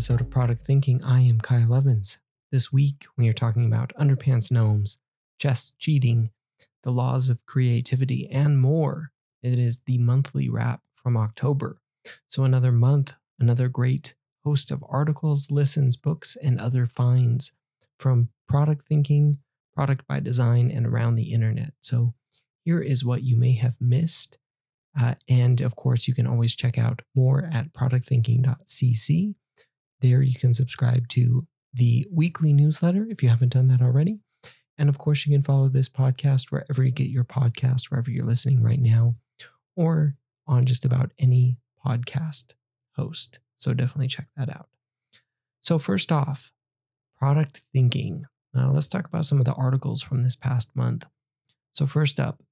[0.00, 0.98] episode of Product Thinking.
[1.04, 2.20] I am Kyle Evans.
[2.50, 4.96] This week, we are talking about underpants gnomes,
[5.38, 6.30] chess cheating,
[6.84, 9.12] the laws of creativity, and more.
[9.42, 11.82] It is the monthly wrap from October.
[12.26, 17.54] So, another month, another great host of articles, listens, books, and other finds
[17.98, 19.40] from product thinking,
[19.74, 21.74] product by design, and around the internet.
[21.82, 22.14] So,
[22.64, 24.38] here is what you may have missed.
[24.98, 29.34] Uh, and of course, you can always check out more at productthinking.cc.
[30.00, 34.20] There you can subscribe to the weekly newsletter if you haven't done that already.
[34.78, 38.24] And of course, you can follow this podcast wherever you get your podcast, wherever you're
[38.24, 39.16] listening right now,
[39.76, 42.54] or on just about any podcast
[42.96, 43.40] host.
[43.56, 44.68] So definitely check that out.
[45.60, 46.52] So, first off,
[47.18, 48.24] product thinking.
[48.54, 51.06] Now, let's talk about some of the articles from this past month.
[51.72, 52.42] So, first up,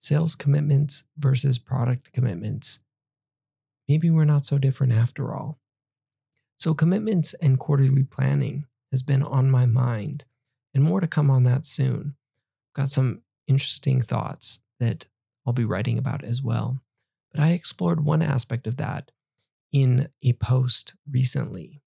[0.00, 2.80] sales commitments versus product commitments.
[3.88, 5.60] Maybe we're not so different after all.
[6.58, 10.24] So, commitments and quarterly planning has been on my mind,
[10.74, 12.16] and more to come on that soon.
[12.74, 15.06] Got some interesting thoughts that
[15.46, 16.80] I'll be writing about as well.
[17.32, 19.10] But I explored one aspect of that
[19.72, 21.82] in a post recently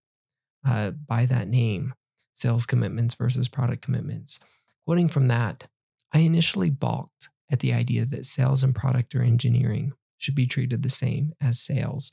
[0.66, 1.94] uh, by that name
[2.34, 4.40] sales commitments versus product commitments.
[4.86, 5.68] Quoting from that,
[6.14, 10.82] I initially balked at the idea that sales and product or engineering should be treated
[10.82, 12.12] the same as sales.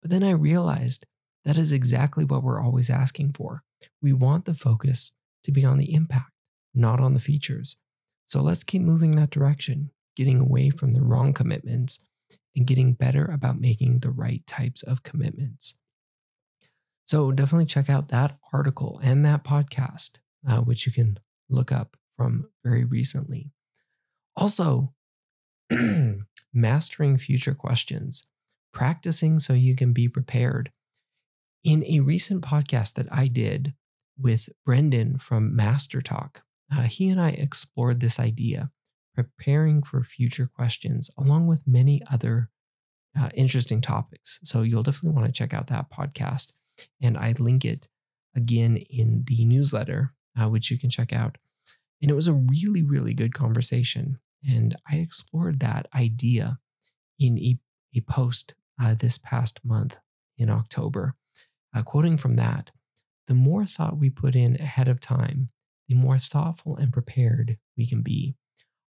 [0.00, 1.06] But then I realized
[1.44, 3.62] that is exactly what we're always asking for.
[4.00, 5.12] We want the focus
[5.44, 6.30] to be on the impact,
[6.74, 7.76] not on the features.
[8.26, 12.04] So let's keep moving that direction, getting away from the wrong commitments
[12.54, 15.78] and getting better about making the right types of commitments.
[17.06, 20.18] So definitely check out that article and that podcast,
[20.48, 21.18] uh, which you can
[21.50, 23.50] look up from very recently.
[24.36, 24.94] Also,
[26.54, 28.28] mastering future questions,
[28.72, 30.70] practicing so you can be prepared.
[31.64, 33.74] In a recent podcast that I did
[34.18, 36.42] with Brendan from Master Talk,
[36.76, 38.72] uh, he and I explored this idea
[39.14, 42.50] preparing for future questions, along with many other
[43.16, 44.40] uh, interesting topics.
[44.42, 46.52] So you'll definitely want to check out that podcast.
[47.00, 47.86] And I link it
[48.34, 51.38] again in the newsletter, uh, which you can check out.
[52.00, 54.18] And it was a really, really good conversation.
[54.44, 56.58] And I explored that idea
[57.20, 57.58] in a,
[57.94, 59.98] a post uh, this past month
[60.36, 61.14] in October.
[61.74, 62.70] Uh, quoting from that,
[63.28, 65.50] the more thought we put in ahead of time,
[65.88, 68.34] the more thoughtful and prepared we can be.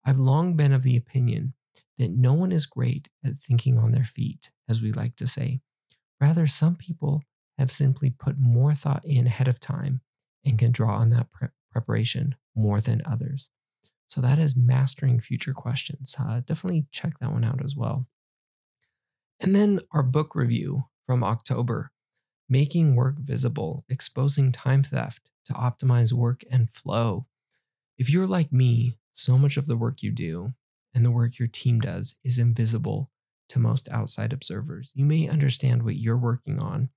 [0.05, 1.55] I've long been of the opinion
[1.99, 5.61] that no one is great at thinking on their feet, as we like to say.
[6.21, 7.23] Rather, some people
[7.59, 10.01] have simply put more thought in ahead of time
[10.45, 13.51] and can draw on that pre- preparation more than others.
[14.09, 16.17] So, that is mastering future questions.
[16.19, 18.07] Uh, definitely check that one out as well.
[19.41, 21.93] And then our book review from October
[22.53, 27.25] Making Work Visible, Exposing Time Theft to Optimize Work and Flow.
[27.97, 30.53] If you're like me, so much of the work you do
[30.95, 33.11] and the work your team does is invisible
[33.49, 34.93] to most outside observers.
[34.95, 36.91] You may understand what you're working on,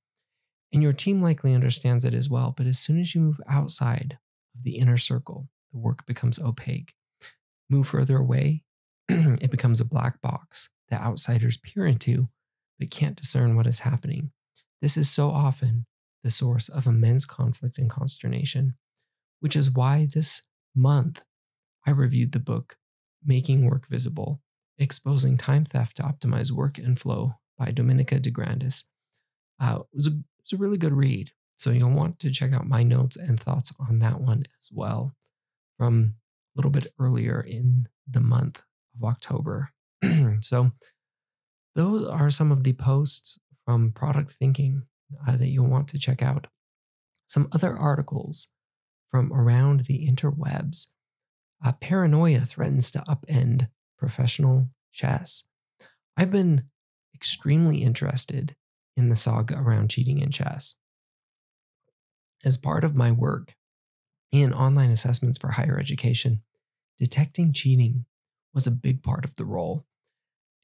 [0.74, 2.54] and your team likely understands it as well.
[2.56, 4.18] But as soon as you move outside
[4.58, 6.96] of the inner circle, the work becomes opaque.
[7.70, 8.64] Move further away,
[9.08, 12.28] it becomes a black box that outsiders peer into
[12.78, 14.32] but can't discern what is happening.
[14.82, 15.86] This is so often
[16.24, 18.76] the source of immense conflict and consternation,
[19.40, 20.44] which is why this
[20.76, 21.24] month
[21.86, 22.78] I reviewed the book
[23.24, 24.42] Making Work Visible
[24.78, 28.84] Exposing Time Theft to Optimize Work and Flow by Dominica DeGrandis.
[29.60, 31.32] Uh, it, was a, it was a really good read.
[31.56, 35.16] So you'll want to check out my notes and thoughts on that one as well
[35.78, 36.16] from
[36.56, 38.64] a little bit earlier in the month
[38.96, 39.72] of October.
[40.42, 40.72] so
[41.76, 44.84] those are some of the posts from Product Thinking
[45.28, 46.48] uh, that you'll want to check out.
[47.28, 48.52] Some other articles
[49.10, 50.88] from around the interwebs
[51.64, 55.46] uh, paranoia threatens to upend professional chess.
[56.18, 56.66] I've been
[57.14, 58.56] extremely interested
[58.96, 60.76] in the saga around cheating in chess.
[62.44, 63.56] As part of my work
[64.32, 66.42] in online assessments for higher education,
[66.98, 68.06] detecting cheating
[68.54, 69.86] was a big part of the role,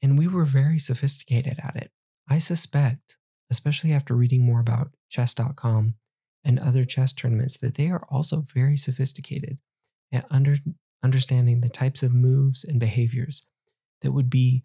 [0.00, 1.90] and we were very sophisticated at it.
[2.32, 3.18] I suspect,
[3.50, 5.96] especially after reading more about chess.com
[6.42, 9.58] and other chess tournaments, that they are also very sophisticated
[10.10, 10.56] at under,
[11.02, 13.48] understanding the types of moves and behaviors
[14.00, 14.64] that would be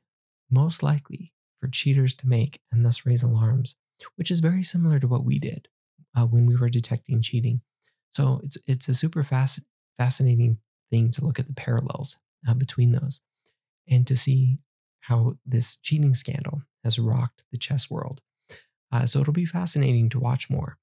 [0.49, 3.75] most likely for cheaters to make and thus raise alarms,
[4.15, 5.67] which is very similar to what we did
[6.15, 7.59] uh, when we were detecting cheating.
[8.11, 9.59] So it's it's a super fast,
[9.97, 10.59] fascinating
[10.89, 12.15] thing to look at the parallels
[12.47, 13.19] uh, between those
[13.89, 14.59] and to see
[15.07, 18.21] how this cheating scandal has rocked the chess world.
[18.91, 20.77] Uh, so it'll be fascinating to watch more.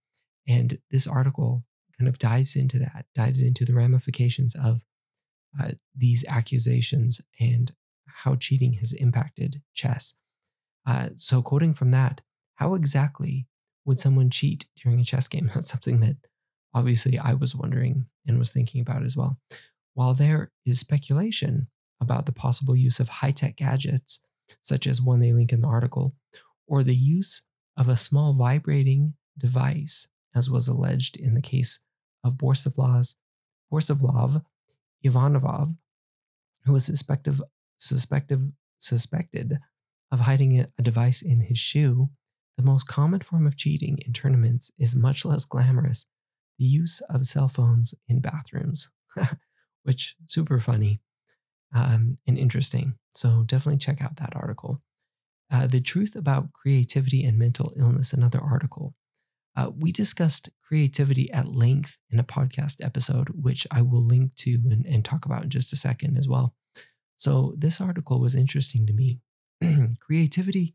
[0.48, 1.64] And this article
[1.98, 4.82] kind of dives into that, dives into the ramifications of
[5.60, 7.72] uh, these accusations and
[8.06, 10.14] how cheating has impacted chess.
[10.86, 12.20] Uh, so, quoting from that,
[12.56, 13.46] how exactly
[13.84, 15.50] would someone cheat during a chess game?
[15.54, 16.16] That's something that
[16.74, 19.38] obviously I was wondering and was thinking about as well.
[19.92, 21.68] While there is speculation
[22.04, 24.20] about the possible use of high tech gadgets,
[24.60, 26.14] such as one they link in the article,
[26.68, 27.46] or the use
[27.76, 31.80] of a small vibrating device, as was alleged in the case
[32.22, 33.16] of Borislav's,
[33.72, 34.44] Borislav
[35.02, 35.74] Ivanov,
[36.64, 37.40] who was suspected,
[37.78, 39.58] suspected, suspected
[40.12, 42.10] of hiding a device in his shoe,
[42.56, 46.06] the most common form of cheating in tournaments is much less glamorous
[46.58, 48.90] the use of cell phones in bathrooms,
[49.82, 51.00] which super funny
[51.74, 52.94] um, and interesting.
[53.14, 54.82] So definitely check out that article.
[55.52, 58.94] Uh, the truth about creativity and mental illness, another article.
[59.56, 64.52] Uh, we discussed creativity at length in a podcast episode, which I will link to
[64.70, 66.54] and, and talk about in just a second as well.
[67.16, 69.20] So, this article was interesting to me.
[70.00, 70.74] creativity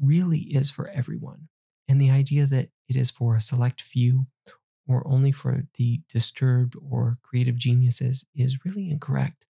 [0.00, 1.48] really is for everyone.
[1.88, 4.26] And the idea that it is for a select few
[4.86, 9.46] or only for the disturbed or creative geniuses is really incorrect.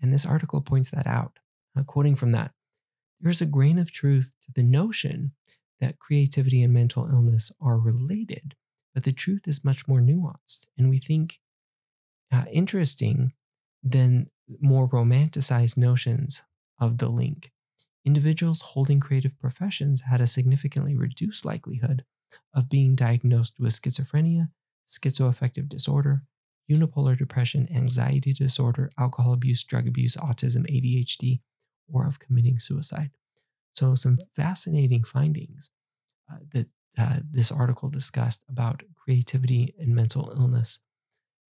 [0.00, 1.38] And this article points that out.
[1.76, 2.52] Uh, quoting from that,
[3.20, 5.32] there is a grain of truth to the notion
[5.80, 8.54] that creativity and mental illness are related,
[8.94, 10.66] but the truth is much more nuanced.
[10.78, 11.38] And we think
[12.32, 13.32] uh, interesting
[13.82, 16.42] than more romanticized notions
[16.78, 17.52] of the link.
[18.04, 22.04] Individuals holding creative professions had a significantly reduced likelihood
[22.54, 24.48] of being diagnosed with schizophrenia,
[24.86, 26.22] schizoaffective disorder,
[26.70, 31.40] unipolar depression, anxiety disorder, alcohol abuse, drug abuse, autism, ADHD,
[31.92, 33.10] or of committing suicide.
[33.74, 35.70] So, some fascinating findings
[36.30, 36.66] uh, that
[36.98, 40.80] uh, this article discussed about creativity and mental illness,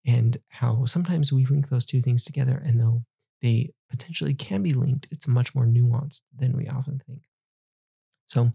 [0.04, 3.04] and how sometimes we link those two things together, and though
[3.42, 7.22] they potentially can be linked, it's much more nuanced than we often think.
[8.26, 8.52] So,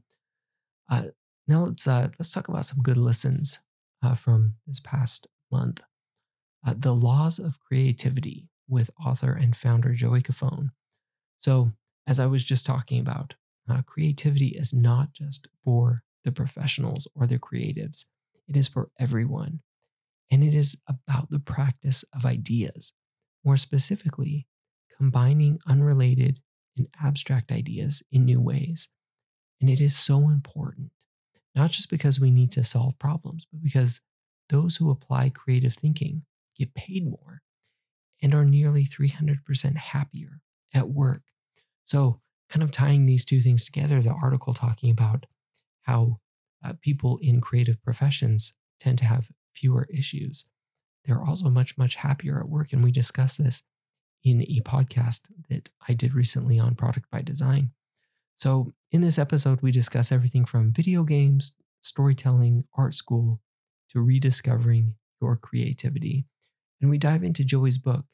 [0.90, 1.04] uh,
[1.48, 3.60] now let's uh, let's talk about some good listens
[4.04, 5.82] uh, from this past month.
[6.66, 10.70] Uh, the Laws of Creativity with author and founder Joey Cofone.
[11.40, 11.72] So,
[12.08, 13.36] as I was just talking about,
[13.70, 18.06] uh, creativity is not just for the professionals or the creatives,
[18.48, 19.62] it is for everyone.
[20.30, 22.94] And it is about the practice of ideas,
[23.44, 24.48] more specifically,
[24.98, 26.40] combining unrelated
[26.78, 28.90] and abstract ideas in new ways.
[29.60, 30.92] And it is so important
[31.56, 34.02] not just because we need to solve problems, but because
[34.50, 36.24] those who apply creative thinking
[36.58, 37.42] get paid more
[38.22, 40.42] and are nearly 300% happier
[40.74, 41.24] at work.
[41.86, 45.26] So, kind of tying these two things together, the article talking about
[45.84, 46.20] how
[46.64, 50.50] uh, people in creative professions tend to have fewer issues.
[51.06, 52.74] They're also much, much happier at work.
[52.74, 53.64] And we discussed this
[54.24, 57.72] in a podcast that I did recently on product by design.
[58.36, 63.40] So, in this episode, we discuss everything from video games, storytelling, art school,
[63.90, 66.26] to rediscovering your creativity.
[66.82, 68.06] And we dive into Joey's book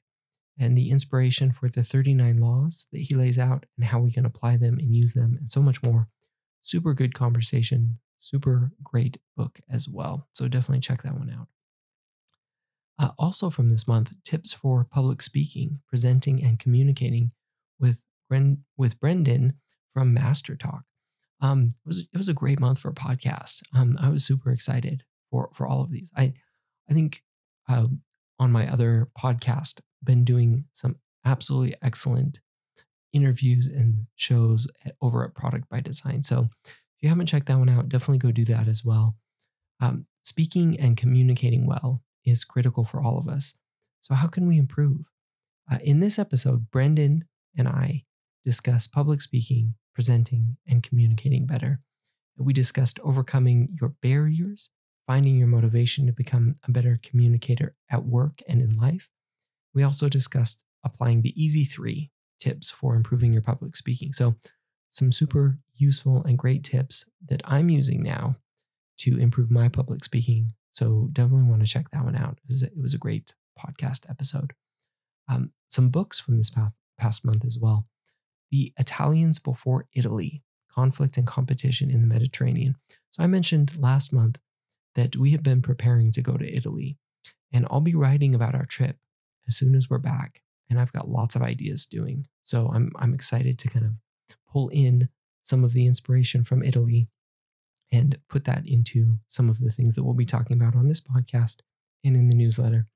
[0.59, 4.25] and the inspiration for the 39 laws that he lays out and how we can
[4.25, 6.07] apply them and use them, and so much more.
[6.61, 10.27] Super good conversation, super great book as well.
[10.33, 11.47] So, definitely check that one out.
[12.99, 17.31] Uh, also, from this month, tips for public speaking, presenting, and communicating
[17.79, 19.53] with, Bren- with Brendan
[19.93, 20.83] from Master Talk.
[21.41, 23.61] Um, it was it was a great month for podcasts.
[23.75, 26.11] Um, I was super excited for for all of these.
[26.15, 26.33] I
[26.89, 27.21] I think
[27.69, 27.87] uh,
[28.39, 32.39] on my other podcast, been doing some absolutely excellent
[33.13, 36.23] interviews and shows at, over at Product by Design.
[36.23, 39.15] So if you haven't checked that one out, definitely go do that as well.
[39.79, 43.57] Um, speaking and communicating well is critical for all of us.
[44.01, 45.01] So how can we improve?
[45.71, 47.25] Uh, in this episode, Brendan
[47.57, 48.03] and I
[48.43, 51.79] discuss public speaking presenting, and communicating better.
[52.37, 54.69] We discussed overcoming your barriers,
[55.07, 59.09] finding your motivation to become a better communicator at work and in life.
[59.73, 64.13] We also discussed applying the easy three tips for improving your public speaking.
[64.13, 64.35] So,
[64.89, 68.37] some super useful and great tips that I'm using now
[68.99, 70.53] to improve my public speaking.
[70.71, 72.39] So, definitely want to check that one out.
[72.47, 74.53] It was a, great podcast episode.
[75.27, 77.87] Um, some books from this past, past month as well
[78.51, 82.75] the Italians before Italy conflict and competition in the Mediterranean.
[83.11, 84.39] So I mentioned last month
[84.97, 86.97] that we have been preparing to go to Italy,
[87.53, 88.97] and I'll be writing about our trip
[89.47, 90.41] as soon as we're back.
[90.69, 92.27] And I've got lots of ideas doing.
[92.41, 93.91] So I'm, I'm excited to kind of
[94.51, 95.07] pull in
[95.43, 97.07] some of the inspiration from Italy
[97.89, 100.99] and put that into some of the things that we'll be talking about on this
[100.99, 101.61] podcast
[102.03, 102.87] and in the newsletter.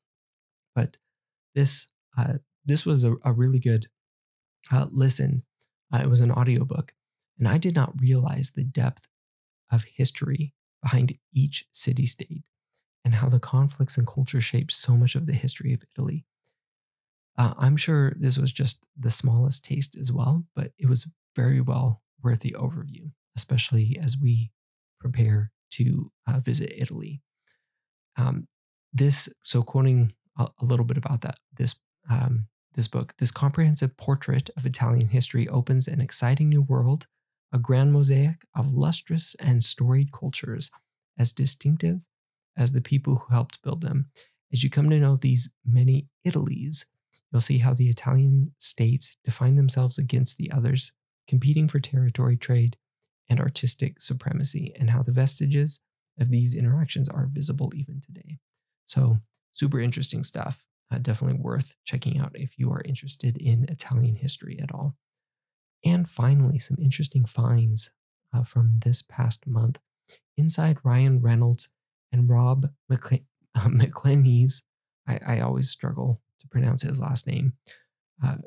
[0.76, 0.98] But
[1.56, 3.88] this uh, this was a, a really good
[4.72, 5.44] uh, listen.
[5.94, 6.94] Uh, it was an audiobook,
[7.38, 9.08] and I did not realize the depth
[9.72, 12.44] of history behind each city state
[13.04, 16.26] and how the conflicts and culture shaped so much of the history of Italy.
[17.38, 21.62] Uh, I'm sure this was just the smallest taste as well, but it was very
[21.62, 24.52] well worth the overview, especially as we
[25.00, 27.22] prepare to uh, visit Italy.
[28.18, 28.48] Um,
[28.94, 31.76] this, so quoting a, a, little bit about that, this
[32.10, 37.08] um, this book, this comprehensive portrait of Italian history opens an exciting new world,
[37.54, 40.72] a grand mosaic of lustrous and storied cultures,
[41.18, 42.06] as distinctive
[42.58, 44.08] as the people who helped build them.
[44.52, 46.86] As you come to know these many Italies,
[47.32, 50.92] you'll see how the Italian states define themselves against the others,
[51.28, 52.78] competing for territory, trade,
[53.30, 55.80] and artistic supremacy, and how the vestiges
[56.20, 58.40] of these interactions are visible even today.
[58.86, 59.20] So,
[59.54, 60.66] super interesting stuff.
[60.92, 64.98] Uh, definitely worth checking out if you are interested in Italian history at all.
[65.84, 67.92] And finally, some interesting finds
[68.34, 69.80] uh, from this past month.
[70.38, 71.70] Inside Ryan Reynolds
[72.12, 73.00] and Rob uh,
[73.56, 74.64] McElhenney's,
[75.08, 77.54] I, I, always struggle to pronounce his last name,
[78.24, 78.38] uh,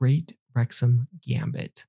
[0.00, 1.86] Great Wrexham Gambit.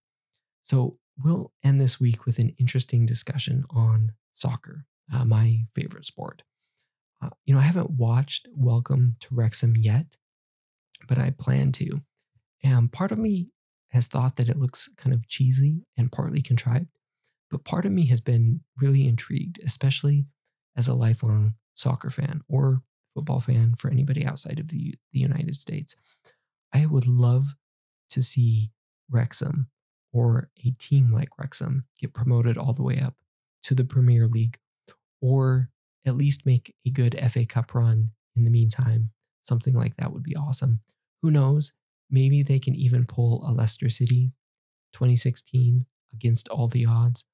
[0.63, 6.43] So we'll end this week with an interesting discussion on soccer, uh, my favorite sport.
[7.21, 10.17] Uh, you know, I haven't watched Welcome to Wrexham yet,
[11.07, 12.01] but I plan to.
[12.63, 13.49] And part of me
[13.91, 16.87] has thought that it looks kind of cheesy and partly contrived,
[17.49, 20.25] but part of me has been really intrigued, especially
[20.75, 22.81] as a lifelong soccer fan or
[23.13, 25.95] football fan for anybody outside of the, the United States.
[26.73, 27.55] I would love
[28.11, 28.71] to see
[29.09, 29.67] Wrexham
[30.13, 33.15] or a team like Wrexham get promoted all the way up
[33.63, 34.57] to the Premier League
[35.21, 35.69] or
[36.05, 39.11] at least make a good FA Cup run in the meantime.
[39.43, 40.79] Something like that would be awesome.
[41.21, 41.73] Who knows?
[42.11, 44.33] Maybe they can even pull a Leicester City
[44.93, 47.25] 2016 against all the odds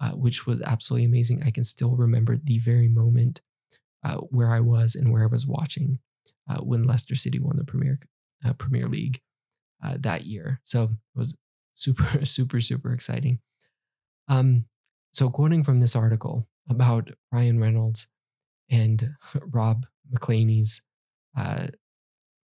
[0.00, 1.42] uh, which was absolutely amazing.
[1.44, 3.40] I can still remember the very moment
[4.04, 5.98] uh, where I was and where I was watching
[6.48, 7.98] uh, when Leicester City won the Premier
[8.44, 9.20] uh, Premier League
[9.82, 10.60] uh, that year.
[10.64, 11.36] So it was
[11.74, 13.40] super, super, super exciting.
[14.28, 14.66] Um,
[15.12, 18.08] so quoting from this article about Ryan Reynolds
[18.70, 20.82] and Rob McElhenney's
[21.36, 21.68] uh,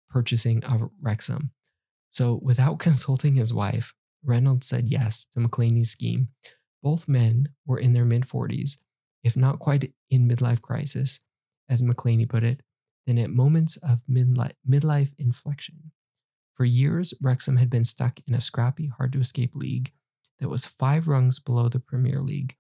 [0.09, 1.51] purchasing of Wrexham.
[2.11, 6.29] So without consulting his wife, Reynolds said yes to McElhenney's scheme
[6.83, 8.77] both men were in their mid 40s,
[9.23, 11.19] if not quite in midlife crisis,
[11.69, 12.61] as McElhenney put it,
[13.05, 15.91] then at moments of midlife inflection.
[16.53, 19.91] For years, Wrexham had been stuck in a scrappy, hard to escape league
[20.39, 22.55] that was five rungs below the Premier League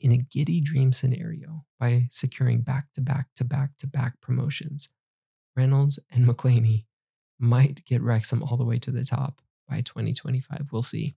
[0.00, 4.88] in a giddy dream scenario by securing back to back to back to back promotions.
[5.54, 6.86] Reynolds and McElhenney
[7.42, 10.68] might get Wrexham all the way to the top by 2025.
[10.70, 11.16] We'll see.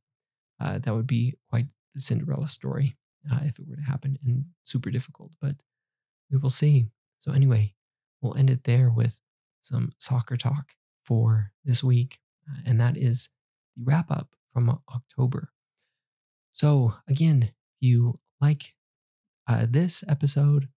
[0.60, 2.98] Uh, that would be quite the Cinderella story
[3.32, 5.56] uh, if it were to happen and super difficult, but
[6.32, 6.88] we will see.
[7.20, 7.76] So, anyway,
[8.22, 9.20] we'll end it there with
[9.62, 13.30] some soccer talk for this week, uh, and that is
[13.78, 15.52] the wrap up from October.
[16.52, 17.52] So, again, if
[17.82, 18.74] you like
[19.48, 20.70] uh, this episode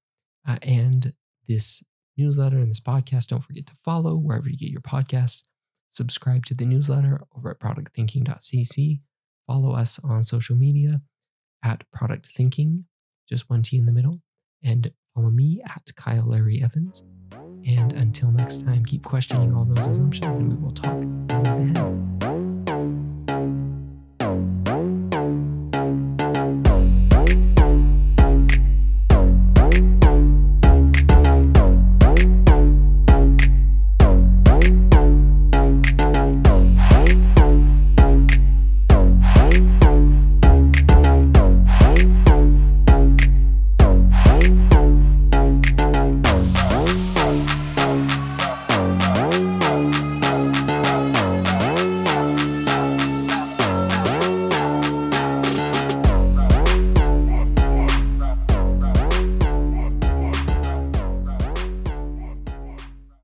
[0.46, 1.14] uh, and
[1.46, 1.82] this
[2.18, 5.44] newsletter and this podcast, don't forget to follow wherever you get your podcasts.
[5.88, 9.00] Subscribe to the newsletter over at productthinking.cc
[9.48, 11.00] Follow us on social media
[11.64, 12.84] at Product Thinking,
[13.26, 14.20] just one T in the middle,
[14.62, 17.02] and follow me at Kyle Larry Evans.
[17.66, 21.87] And until next time, keep questioning all those assumptions, and we will talk then.